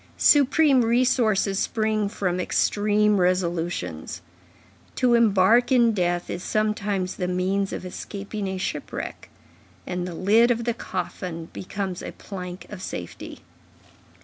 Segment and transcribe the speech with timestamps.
[0.17, 4.23] Supreme resources spring from extreme resolutions.
[4.95, 9.29] To embark in death is sometimes the means of escaping a shipwreck;
[9.85, 13.41] and the lid of the coffin becomes a plank of safety.